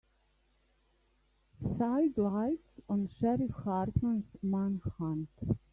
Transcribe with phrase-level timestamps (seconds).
[1.77, 5.29] Sidelights on Sheriff Hartman's manhunt.